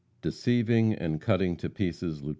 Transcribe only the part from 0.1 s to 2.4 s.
Deceiving and cutting to pieces Lieut.